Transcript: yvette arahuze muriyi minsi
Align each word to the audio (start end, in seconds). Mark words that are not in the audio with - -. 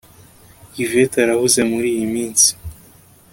yvette 0.83 1.17
arahuze 1.23 1.61
muriyi 1.69 2.05
minsi 2.13 2.49